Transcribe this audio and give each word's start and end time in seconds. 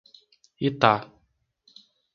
Itá 0.67 0.91